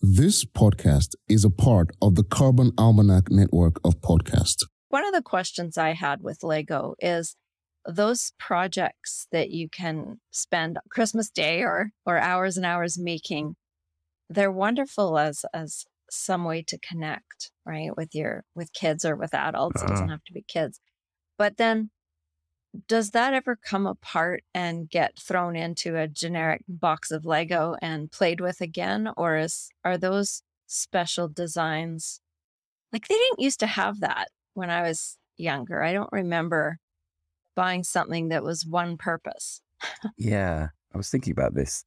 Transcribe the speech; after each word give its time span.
This 0.00 0.44
podcast 0.44 1.14
is 1.28 1.44
a 1.44 1.50
part 1.50 1.90
of 2.02 2.14
the 2.14 2.24
Carbon 2.24 2.72
Almanac 2.76 3.30
network 3.30 3.76
of 3.84 4.00
podcasts. 4.00 4.64
One 4.88 5.06
of 5.06 5.14
the 5.14 5.22
questions 5.22 5.78
I 5.78 5.92
had 5.94 6.22
with 6.22 6.42
Lego 6.42 6.94
is 6.98 7.36
those 7.86 8.32
projects 8.38 9.26
that 9.32 9.50
you 9.50 9.68
can 9.68 10.20
spend 10.30 10.78
Christmas 10.90 11.30
Day 11.30 11.62
or 11.62 11.90
or 12.06 12.18
hours 12.18 12.56
and 12.56 12.66
hours 12.66 12.98
making, 12.98 13.56
they're 14.28 14.52
wonderful 14.52 15.18
as 15.18 15.44
as 15.54 15.84
some 16.10 16.44
way 16.44 16.62
to 16.62 16.78
connect, 16.78 17.50
right? 17.64 17.96
With 17.96 18.14
your 18.14 18.44
with 18.54 18.72
kids 18.72 19.04
or 19.04 19.16
with 19.16 19.34
adults. 19.34 19.82
It 19.82 19.88
doesn't 19.88 20.04
Uh-huh. 20.04 20.12
have 20.12 20.24
to 20.24 20.32
be 20.32 20.44
kids. 20.46 20.80
But 21.38 21.56
then 21.56 21.90
does 22.88 23.10
that 23.10 23.34
ever 23.34 23.56
come 23.56 23.86
apart 23.86 24.42
and 24.54 24.88
get 24.88 25.18
thrown 25.18 25.56
into 25.56 25.96
a 25.96 26.08
generic 26.08 26.62
box 26.68 27.10
of 27.10 27.24
Lego 27.24 27.76
and 27.80 28.10
played 28.10 28.40
with 28.40 28.60
again? 28.60 29.10
Or 29.16 29.36
is 29.36 29.70
are 29.84 29.98
those 29.98 30.42
special 30.66 31.28
designs 31.28 32.20
like 32.92 33.08
they 33.08 33.14
didn't 33.14 33.40
used 33.40 33.60
to 33.60 33.66
have 33.66 34.00
that 34.00 34.28
when 34.54 34.70
I 34.70 34.82
was 34.82 35.18
younger. 35.36 35.82
I 35.82 35.92
don't 35.92 36.12
remember 36.12 36.78
buying 37.54 37.82
something 37.82 38.28
that 38.28 38.44
was 38.44 38.64
one 38.64 38.96
purpose. 38.96 39.60
Yeah, 40.16 40.68
I 40.94 40.96
was 40.96 41.10
thinking 41.10 41.32
about 41.32 41.54
this. 41.54 41.84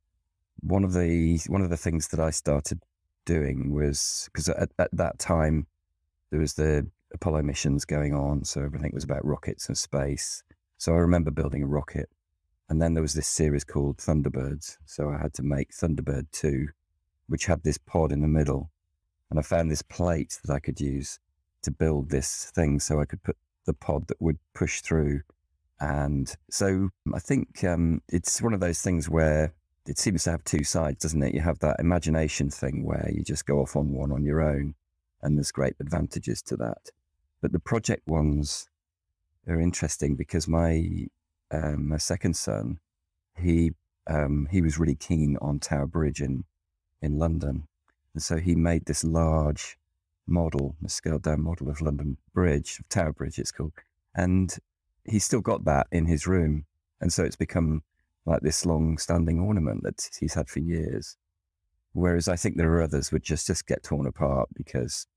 One 0.59 0.83
of 0.83 0.93
the 0.93 1.39
one 1.47 1.61
of 1.61 1.69
the 1.69 1.77
things 1.77 2.09
that 2.09 2.19
I 2.19 2.29
started 2.29 2.79
doing 3.25 3.73
was 3.73 4.29
because 4.31 4.49
at, 4.49 4.69
at 4.77 4.89
that 4.93 5.17
time 5.17 5.65
there 6.29 6.39
was 6.39 6.53
the 6.53 6.87
Apollo 7.13 7.43
missions 7.43 7.85
going 7.85 8.13
on, 8.13 8.43
so 8.43 8.61
everything 8.61 8.91
was 8.93 9.03
about 9.03 9.25
rockets 9.25 9.67
and 9.67 9.77
space. 9.77 10.43
So 10.77 10.93
I 10.93 10.97
remember 10.97 11.31
building 11.31 11.63
a 11.63 11.67
rocket, 11.67 12.09
and 12.69 12.81
then 12.81 12.93
there 12.93 13.01
was 13.01 13.13
this 13.13 13.27
series 13.27 13.63
called 13.63 13.97
Thunderbirds. 13.97 14.77
So 14.85 15.09
I 15.09 15.17
had 15.17 15.33
to 15.35 15.43
make 15.43 15.71
Thunderbird 15.71 16.27
two, 16.31 16.67
which 17.27 17.45
had 17.45 17.63
this 17.63 17.77
pod 17.77 18.11
in 18.11 18.21
the 18.21 18.27
middle, 18.27 18.71
and 19.29 19.39
I 19.39 19.41
found 19.41 19.71
this 19.71 19.81
plate 19.81 20.39
that 20.43 20.53
I 20.53 20.59
could 20.59 20.79
use 20.79 21.19
to 21.63 21.71
build 21.71 22.09
this 22.09 22.51
thing, 22.53 22.79
so 22.79 22.99
I 22.99 23.05
could 23.05 23.23
put 23.23 23.37
the 23.65 23.73
pod 23.73 24.07
that 24.07 24.21
would 24.21 24.39
push 24.53 24.81
through 24.81 25.21
and 25.79 26.35
so 26.49 26.89
I 27.13 27.19
think 27.19 27.63
um, 27.63 28.01
it's 28.09 28.41
one 28.41 28.53
of 28.53 28.59
those 28.59 28.81
things 28.81 29.09
where 29.09 29.53
it 29.87 29.99
seems 29.99 30.23
to 30.23 30.31
have 30.31 30.43
two 30.43 30.63
sides, 30.63 31.03
doesn't 31.03 31.21
it? 31.21 31.33
You 31.33 31.41
have 31.41 31.59
that 31.59 31.79
imagination 31.79 32.49
thing 32.49 32.83
where 32.83 33.09
you 33.13 33.23
just 33.23 33.45
go 33.45 33.59
off 33.59 33.75
on 33.75 33.93
one 33.93 34.11
on 34.11 34.23
your 34.23 34.41
own, 34.41 34.75
and 35.21 35.37
there's 35.37 35.51
great 35.51 35.75
advantages 35.79 36.41
to 36.43 36.57
that. 36.57 36.89
But 37.41 37.51
the 37.51 37.59
project 37.59 38.07
ones 38.07 38.69
are 39.47 39.59
interesting 39.59 40.15
because 40.15 40.47
my 40.47 41.07
um, 41.51 41.89
my 41.89 41.97
second 41.97 42.35
son, 42.35 42.79
he 43.37 43.71
um, 44.07 44.47
he 44.51 44.61
was 44.61 44.77
really 44.77 44.95
keen 44.95 45.37
on 45.41 45.59
Tower 45.59 45.87
Bridge 45.87 46.21
in 46.21 46.43
in 47.01 47.17
London, 47.17 47.67
and 48.13 48.23
so 48.23 48.37
he 48.37 48.55
made 48.55 48.85
this 48.85 49.03
large 49.03 49.77
model, 50.27 50.75
a 50.85 50.89
scaled 50.89 51.23
down 51.23 51.41
model 51.41 51.69
of 51.69 51.81
London 51.81 52.17
Bridge, 52.33 52.81
Tower 52.89 53.13
Bridge, 53.13 53.39
it's 53.39 53.51
called, 53.51 53.73
and 54.13 54.57
he's 55.05 55.23
still 55.23 55.41
got 55.41 55.65
that 55.65 55.87
in 55.91 56.05
his 56.05 56.27
room. 56.27 56.65
And 56.99 57.13
so 57.13 57.23
it's 57.23 57.35
become 57.35 57.83
like 58.25 58.41
this 58.41 58.65
long 58.65 58.97
standing 58.97 59.39
ornament 59.39 59.83
that 59.83 60.09
he's 60.19 60.33
had 60.33 60.49
for 60.49 60.59
years. 60.59 61.15
Whereas 61.93 62.27
I 62.27 62.35
think 62.35 62.57
there 62.57 62.71
are 62.73 62.81
others 62.81 63.11
which 63.11 63.23
just, 63.23 63.47
just 63.47 63.65
get 63.65 63.83
torn 63.83 64.05
apart 64.05 64.49
because, 64.53 65.07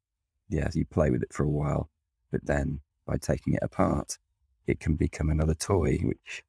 yeah, 0.49 0.69
you 0.73 0.87
play 0.87 1.11
with 1.11 1.23
it 1.23 1.33
for 1.33 1.43
a 1.43 1.51
while, 1.51 1.91
but 2.31 2.47
then 2.47 2.81
by 3.11 3.19
taking 3.19 3.55
it 3.55 3.63
apart, 3.63 4.19
it 4.67 4.79
can 4.79 4.95
become 4.95 5.31
another 5.31 5.55
toy, 5.55 5.99
which 6.03 6.45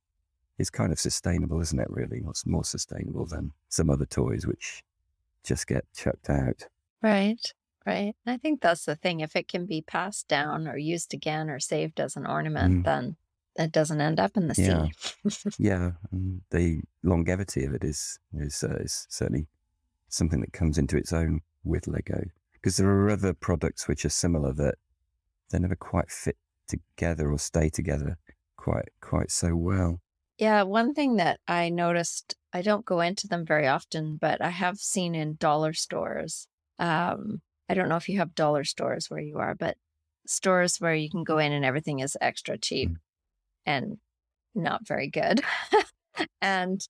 is 0.59 0.69
kind 0.69 0.91
of 0.91 0.99
sustainable, 0.99 1.59
isn't 1.59 1.79
it, 1.79 1.89
really? 1.89 2.21
It's 2.29 2.45
more 2.45 2.63
sustainable 2.63 3.25
than 3.25 3.53
some 3.69 3.89
other 3.89 4.05
toys 4.05 4.45
which 4.45 4.83
just 5.43 5.65
get 5.65 5.85
chucked 5.95 6.29
out. 6.29 6.67
Right. 7.01 7.41
Right. 7.83 8.13
I 8.27 8.37
think 8.37 8.61
that's 8.61 8.85
the 8.85 8.95
thing. 8.95 9.21
If 9.21 9.35
it 9.35 9.47
can 9.47 9.65
be 9.65 9.81
passed 9.81 10.27
down 10.27 10.67
or 10.67 10.77
used 10.77 11.15
again 11.15 11.49
or 11.49 11.59
saved 11.59 11.99
as 11.99 12.15
an 12.15 12.27
ornament, 12.27 12.81
Mm. 12.81 12.85
then 12.85 13.15
it 13.55 13.71
doesn't 13.71 13.99
end 13.99 14.19
up 14.19 14.37
in 14.37 14.47
the 14.47 14.55
Yeah. 14.55 14.87
sea. 15.27 15.51
Yeah, 15.57 15.93
and 16.11 16.41
the 16.51 16.81
longevity 17.01 17.65
of 17.65 17.73
it 17.73 17.83
is 17.83 18.19
is, 18.33 18.63
uh, 18.63 18.75
is 18.75 19.07
certainly 19.09 19.47
something 20.09 20.41
that 20.41 20.53
comes 20.53 20.77
into 20.77 20.95
its 20.95 21.11
own 21.11 21.41
with 21.63 21.87
Lego. 21.87 22.21
Because 22.53 22.77
there 22.77 22.87
are 22.89 23.09
other 23.09 23.33
products 23.33 23.87
which 23.87 24.05
are 24.05 24.09
similar 24.09 24.53
that 24.53 24.75
they 25.49 25.57
never 25.57 25.75
quite 25.75 26.11
fit 26.11 26.37
together 26.71 27.31
or 27.31 27.37
stay 27.39 27.69
together 27.69 28.17
quite 28.57 28.89
quite 29.01 29.31
so 29.31 29.55
well. 29.55 29.99
Yeah, 30.37 30.63
one 30.63 30.93
thing 30.93 31.17
that 31.17 31.39
I 31.47 31.69
noticed, 31.69 32.35
I 32.51 32.61
don't 32.63 32.85
go 32.85 32.99
into 33.01 33.27
them 33.27 33.45
very 33.45 33.67
often, 33.67 34.17
but 34.17 34.41
I 34.41 34.49
have 34.49 34.77
seen 34.77 35.13
in 35.15 35.35
dollar 35.35 35.73
stores. 35.73 36.47
Um, 36.79 37.41
I 37.69 37.75
don't 37.75 37.89
know 37.89 37.97
if 37.97 38.09
you 38.09 38.17
have 38.17 38.33
dollar 38.35 38.63
stores 38.63 39.09
where 39.09 39.21
you 39.21 39.37
are, 39.37 39.53
but 39.55 39.77
stores 40.25 40.77
where 40.79 40.95
you 40.95 41.09
can 41.09 41.23
go 41.23 41.37
in 41.37 41.51
and 41.51 41.63
everything 41.65 41.99
is 41.99 42.17
extra 42.21 42.57
cheap 42.57 42.89
Mm. 42.89 42.95
and 43.65 43.97
not 44.55 44.87
very 44.87 45.09
good. 45.09 45.41
and 46.41 46.81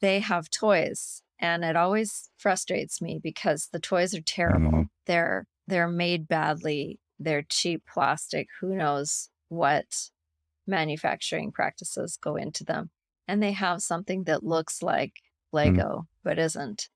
they 0.00 0.20
have 0.20 0.50
toys, 0.50 1.22
and 1.38 1.64
it 1.64 1.76
always 1.76 2.30
frustrates 2.38 3.00
me 3.02 3.20
because 3.22 3.68
the 3.72 3.80
toys 3.80 4.14
are 4.14 4.22
terrible. 4.22 4.70
Mhm. 4.70 4.88
They're 5.06 5.46
they're 5.68 5.88
made 5.88 6.28
badly. 6.28 6.98
They're 7.22 7.42
cheap 7.42 7.82
plastic. 7.92 8.48
Who 8.60 8.74
knows 8.74 9.28
what 9.48 10.10
manufacturing 10.66 11.52
practices 11.52 12.18
go 12.20 12.36
into 12.36 12.64
them. 12.64 12.90
And 13.28 13.42
they 13.42 13.52
have 13.52 13.82
something 13.82 14.24
that 14.24 14.44
looks 14.44 14.82
like 14.82 15.14
mm-hmm. 15.54 15.76
Lego, 15.76 16.08
but 16.24 16.38
isn't. 16.38 16.88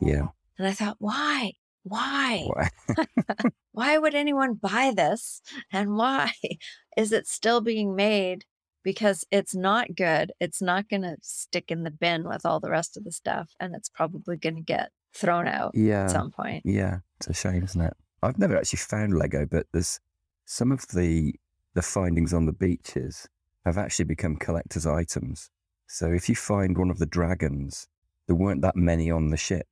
Yeah. 0.00 0.28
And 0.58 0.66
I 0.66 0.72
thought, 0.72 0.96
why? 0.98 1.52
Why? 1.82 2.46
Why- 2.46 2.96
Why 3.72 3.98
would 3.98 4.14
anyone 4.14 4.54
buy 4.54 4.92
this? 4.94 5.40
And 5.72 5.96
why 5.96 6.32
is 6.96 7.12
it 7.12 7.26
still 7.26 7.60
being 7.60 7.94
made? 7.94 8.44
Because 8.82 9.24
it's 9.30 9.54
not 9.54 9.94
good. 9.94 10.32
It's 10.40 10.62
not 10.62 10.88
going 10.88 11.02
to 11.02 11.16
stick 11.22 11.70
in 11.70 11.84
the 11.84 11.90
bin 11.90 12.26
with 12.26 12.44
all 12.44 12.60
the 12.60 12.70
rest 12.70 12.96
of 12.96 13.04
the 13.04 13.12
stuff. 13.12 13.54
And 13.60 13.74
it's 13.74 13.88
probably 13.88 14.36
going 14.36 14.56
to 14.56 14.62
get 14.62 14.90
thrown 15.14 15.46
out 15.46 15.72
yeah. 15.74 16.04
at 16.04 16.10
some 16.10 16.30
point. 16.30 16.62
Yeah, 16.64 16.98
it's 17.18 17.28
a 17.28 17.34
shame, 17.34 17.62
isn't 17.62 17.80
it? 17.80 17.94
I've 18.22 18.38
never 18.38 18.56
actually 18.56 18.78
found 18.78 19.14
Lego, 19.16 19.46
but 19.46 19.66
there's 19.72 20.00
some 20.44 20.72
of 20.72 20.86
the 20.88 21.34
the 21.74 21.82
findings 21.82 22.34
on 22.34 22.46
the 22.46 22.52
beaches 22.52 23.28
have 23.64 23.78
actually 23.78 24.04
become 24.06 24.36
collector's 24.36 24.86
items. 24.86 25.50
So 25.86 26.06
if 26.12 26.28
you 26.28 26.34
find 26.34 26.76
one 26.76 26.90
of 26.90 26.98
the 26.98 27.06
dragons, 27.06 27.86
there 28.26 28.34
weren't 28.36 28.62
that 28.62 28.74
many 28.76 29.10
on 29.10 29.28
the 29.30 29.36
ship. 29.36 29.68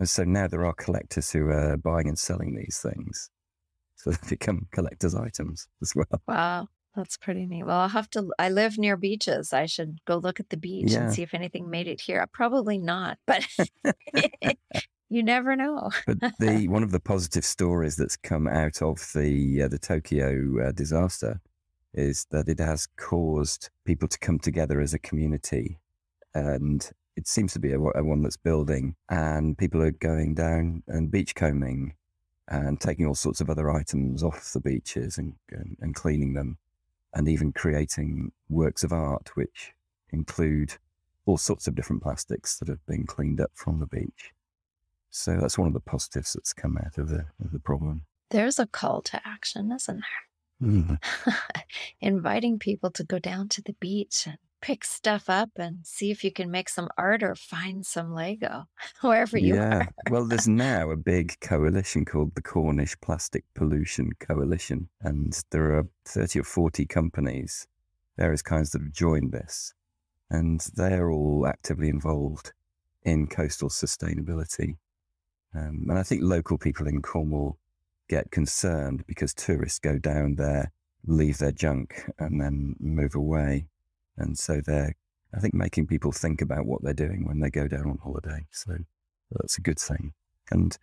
And 0.00 0.08
so 0.08 0.24
now 0.24 0.48
there 0.48 0.64
are 0.66 0.72
collectors 0.72 1.30
who 1.30 1.48
are 1.50 1.76
buying 1.76 2.08
and 2.08 2.18
selling 2.18 2.56
these 2.56 2.78
things. 2.82 3.30
So 3.96 4.10
they've 4.10 4.28
become 4.30 4.66
collector's 4.72 5.14
items 5.14 5.68
as 5.82 5.94
well. 5.94 6.20
Wow. 6.26 6.68
That's 6.96 7.16
pretty 7.16 7.46
neat. 7.46 7.62
Well, 7.64 7.78
I'll 7.78 7.88
have 7.88 8.10
to. 8.10 8.32
I 8.36 8.48
live 8.48 8.76
near 8.76 8.96
beaches. 8.96 9.52
I 9.52 9.66
should 9.66 10.00
go 10.06 10.16
look 10.16 10.40
at 10.40 10.48
the 10.50 10.56
beach 10.56 10.90
Yeah. 10.90 11.02
and 11.04 11.12
see 11.14 11.22
if 11.22 11.34
anything 11.34 11.70
made 11.70 11.86
it 11.86 12.00
here. 12.00 12.26
Probably 12.32 12.78
not, 12.78 13.16
but 13.28 13.46
you 15.10 15.22
never 15.22 15.56
know. 15.56 15.90
But 16.06 16.18
the 16.38 16.68
one 16.68 16.82
of 16.82 16.92
the 16.92 17.00
positive 17.00 17.44
stories 17.44 17.96
that's 17.96 18.16
come 18.16 18.46
out 18.46 18.80
of 18.80 19.10
the 19.14 19.64
uh, 19.64 19.68
the 19.68 19.78
Tokio 19.78 20.68
uh, 20.68 20.72
disaster 20.72 21.40
is 21.92 22.26
that 22.30 22.48
it 22.48 22.60
has 22.60 22.86
caused 22.96 23.68
people 23.84 24.06
to 24.06 24.18
come 24.20 24.38
together 24.38 24.80
as 24.80 24.94
a 24.94 24.98
community, 24.98 25.80
and 26.34 26.88
it 27.16 27.26
seems 27.26 27.52
to 27.52 27.58
be 27.58 27.72
a, 27.72 27.80
a 27.80 28.04
one 28.04 28.22
that's 28.22 28.36
building. 28.36 28.94
And 29.10 29.58
people 29.58 29.82
are 29.82 29.90
going 29.90 30.34
down 30.34 30.84
and 30.86 31.10
beachcombing 31.10 31.94
and 32.48 32.80
taking 32.80 33.06
all 33.06 33.14
sorts 33.14 33.40
of 33.40 33.50
other 33.50 33.70
items 33.70 34.22
off 34.22 34.52
the 34.52 34.60
beaches 34.60 35.18
and 35.18 35.34
and, 35.50 35.76
and 35.80 35.94
cleaning 35.94 36.34
them, 36.34 36.56
and 37.14 37.28
even 37.28 37.52
creating 37.52 38.30
works 38.48 38.84
of 38.84 38.92
art 38.92 39.30
which 39.34 39.72
include 40.12 40.74
all 41.26 41.36
sorts 41.36 41.66
of 41.66 41.74
different 41.74 42.02
plastics 42.02 42.58
that 42.58 42.68
have 42.68 42.84
been 42.86 43.06
cleaned 43.06 43.40
up 43.40 43.50
from 43.54 43.80
the 43.80 43.86
beach. 43.86 44.32
So 45.10 45.36
that's 45.40 45.58
one 45.58 45.68
of 45.68 45.74
the 45.74 45.80
positives 45.80 46.32
that's 46.32 46.52
come 46.52 46.78
out 46.78 46.98
of 46.98 47.08
the 47.08 47.26
of 47.44 47.52
the 47.52 47.58
problem. 47.58 48.04
There's 48.30 48.58
a 48.58 48.66
call 48.66 49.02
to 49.02 49.20
action, 49.24 49.72
isn't 49.72 50.02
hmm. 50.60 50.94
there? 51.26 51.36
Inviting 52.00 52.58
people 52.58 52.90
to 52.92 53.04
go 53.04 53.18
down 53.18 53.48
to 53.50 53.62
the 53.62 53.74
beach 53.74 54.26
and 54.26 54.38
pick 54.60 54.84
stuff 54.84 55.28
up 55.28 55.50
and 55.56 55.78
see 55.84 56.10
if 56.10 56.22
you 56.22 56.30
can 56.30 56.50
make 56.50 56.68
some 56.68 56.88
art 56.98 57.22
or 57.22 57.34
find 57.34 57.84
some 57.84 58.12
Lego 58.12 58.64
wherever 59.00 59.38
you 59.38 59.54
yeah. 59.54 59.78
are. 59.78 59.88
well, 60.10 60.24
there's 60.24 60.48
now 60.48 60.90
a 60.90 60.96
big 60.96 61.38
coalition 61.40 62.04
called 62.04 62.34
the 62.34 62.42
Cornish 62.42 62.96
Plastic 63.00 63.44
Pollution 63.54 64.10
Coalition, 64.20 64.88
and 65.00 65.42
there 65.50 65.76
are 65.76 65.86
30 66.04 66.40
or 66.40 66.44
40 66.44 66.86
companies, 66.86 67.66
various 68.16 68.42
kinds 68.42 68.70
that 68.70 68.82
have 68.82 68.92
joined 68.92 69.32
this, 69.32 69.74
and 70.30 70.60
they 70.76 70.94
are 70.94 71.10
all 71.10 71.46
actively 71.46 71.88
involved 71.88 72.52
in 73.02 73.26
coastal 73.26 73.70
sustainability. 73.70 74.76
Um, 75.54 75.86
and 75.88 75.98
I 75.98 76.02
think 76.02 76.22
local 76.22 76.58
people 76.58 76.86
in 76.86 77.02
Cornwall 77.02 77.58
get 78.08 78.30
concerned 78.30 79.04
because 79.06 79.34
tourists 79.34 79.78
go 79.78 79.98
down 79.98 80.36
there, 80.36 80.72
leave 81.06 81.38
their 81.38 81.52
junk, 81.52 82.08
and 82.18 82.40
then 82.40 82.76
move 82.78 83.14
away. 83.14 83.66
And 84.16 84.38
so 84.38 84.60
they're, 84.60 84.94
I 85.34 85.40
think, 85.40 85.54
making 85.54 85.86
people 85.86 86.12
think 86.12 86.42
about 86.42 86.66
what 86.66 86.82
they're 86.82 86.92
doing 86.92 87.24
when 87.26 87.40
they 87.40 87.50
go 87.50 87.68
down 87.68 87.86
on 87.86 87.98
holiday. 88.02 88.46
So 88.50 88.76
that's 89.32 89.58
a 89.58 89.62
good 89.62 89.78
thing. 89.78 90.12
And 90.50 90.76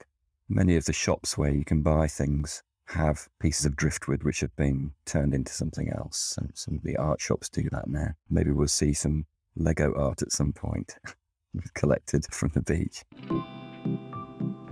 many 0.50 0.76
of 0.76 0.86
the 0.86 0.94
shops 0.94 1.38
where 1.38 1.52
you 1.52 1.66
can 1.66 1.82
buy 1.82 2.08
things 2.08 2.64
have 2.88 3.28
pieces 3.42 3.66
of 3.66 3.76
driftwood 3.76 4.24
which 4.24 4.40
have 4.40 4.56
been 4.56 4.92
turned 5.06 5.34
into 5.34 5.52
something 5.52 5.92
else. 5.92 6.36
And 6.38 6.52
some 6.56 6.76
of 6.76 6.84
the 6.84 6.96
art 6.96 7.20
shops 7.20 7.50
do 7.50 7.68
that 7.72 7.90
now. 7.90 8.12
Maybe 8.30 8.52
we'll 8.52 8.68
see 8.68 8.94
some 8.94 9.26
Lego 9.58 9.94
art 9.96 10.22
at 10.22 10.32
some 10.32 10.54
point 10.54 10.96
collected 11.74 12.26
from 12.32 12.52
the 12.54 12.62
beach. 12.62 13.04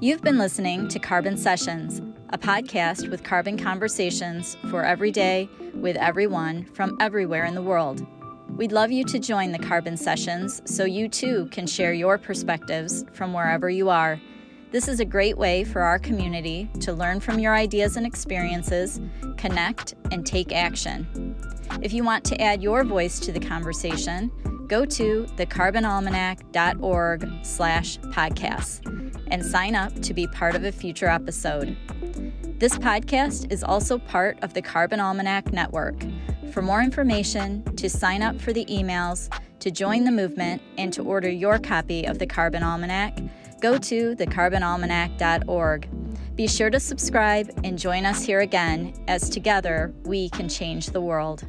You've 0.02 0.22
been 0.22 0.38
listening 0.38 0.90
to 0.90 1.00
Carbon 1.00 1.38
Sessions, 1.38 2.02
a 2.32 2.38
podcast 2.38 3.10
with 3.10 3.24
carbon 3.24 3.58
conversations 3.58 4.58
for 4.70 4.84
every 4.84 5.10
day 5.10 5.48
with 5.74 5.96
everyone 5.96 6.66
from 6.66 6.98
everywhere 7.00 7.46
in 7.46 7.56
the 7.56 7.62
world. 7.62 8.06
We'd 8.58 8.74
love 8.74 8.92
you 8.92 9.06
to 9.06 9.20
join 9.20 9.54
the 9.54 9.60
Carbon 9.60 9.96
Sessions 9.96 10.62
so 10.66 10.84
you 10.84 11.08
too 11.08 11.48
can 11.50 11.66
share 11.66 11.94
your 11.94 12.18
perspectives 12.18 13.06
from 13.14 13.32
wherever 13.32 13.70
you 13.70 13.90
are. 13.90 14.20
This 14.72 14.90
is 14.90 15.00
a 15.00 15.06
great 15.06 15.38
way 15.38 15.64
for 15.64 15.82
our 15.82 15.98
community 15.98 16.70
to 16.82 16.92
learn 16.92 17.22
from 17.22 17.40
your 17.40 17.56
ideas 17.56 17.96
and 17.96 18.06
experiences, 18.06 19.00
connect, 19.38 19.94
and 20.12 20.26
take 20.26 20.52
action. 20.52 21.38
If 21.82 21.94
you 21.94 22.04
want 22.04 22.26
to 22.26 22.42
add 22.42 22.62
your 22.62 22.84
voice 22.84 23.18
to 23.22 23.32
the 23.32 23.40
conversation, 23.40 24.30
go 24.68 24.84
to 24.84 25.26
thecarbonalmanac.org 25.38 27.30
slash 27.44 27.98
podcasts 28.00 29.05
and 29.28 29.46
sign 29.46 29.76
up 29.76 29.94
to 30.02 30.14
be 30.14 30.28
part 30.28 30.56
of 30.56 30.64
a 30.64 30.72
future 30.72 31.08
episode. 31.08 31.76
This 32.60 32.78
podcast 32.78 33.52
is 33.52 33.64
also 33.64 33.98
part 33.98 34.38
of 34.42 34.54
the 34.54 34.62
Carbon 34.62 35.00
Almanac 35.00 35.52
Network. 35.52 36.04
For 36.52 36.62
more 36.62 36.82
information, 36.82 37.64
to 37.76 37.90
sign 37.90 38.22
up 38.22 38.40
for 38.40 38.54
the 38.54 38.66
emails, 38.66 39.30
to 39.60 39.72
join 39.72 40.04
the 40.04 40.12
movement, 40.12 40.62
and 40.78 40.94
to 40.94 41.04
order 41.04 41.30
your 41.30 41.60
copy 41.60 42.06
of 42.06 42.20
the 42.20 42.26
Carbon 42.26 42.64
Almanac, 42.64 43.20
go 43.62 43.78
to 43.78 44.16
thecarbonalmanac.org. 44.16 45.90
Be 46.36 46.48
sure 46.48 46.70
to 46.70 46.80
subscribe 46.80 47.50
and 47.64 47.80
join 47.80 48.06
us 48.06 48.24
here 48.24 48.42
again 48.42 48.94
as 49.08 49.30
together 49.30 49.94
we 50.04 50.30
can 50.30 50.48
change 50.48 50.88
the 50.88 51.02
world. 51.02 51.46